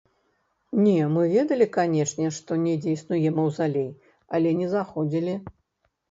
Не, 0.83 0.93
мы 1.17 1.25
ведалі, 1.33 1.65
канечне, 1.75 2.29
што 2.37 2.57
недзе 2.61 2.93
існуе 2.97 3.29
маўзалей, 3.39 3.91
але 4.39 4.55
не 4.63 4.71
заходзілі. 4.73 5.37